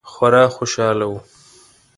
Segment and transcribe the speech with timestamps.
[0.11, 1.19] خورا خوشحاله وه.